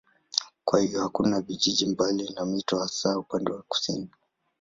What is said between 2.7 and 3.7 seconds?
hasa upande wa